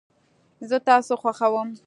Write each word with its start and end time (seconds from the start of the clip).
زه 0.69 0.77
تاسو 0.87 1.13
خوښوم 1.21 1.69